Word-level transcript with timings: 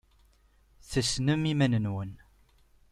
Tessnem 0.89 1.43
iman-nwen. 1.51 2.11